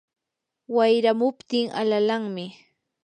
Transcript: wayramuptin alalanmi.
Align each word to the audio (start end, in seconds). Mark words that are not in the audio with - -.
wayramuptin 0.75 1.67
alalanmi. 1.79 2.45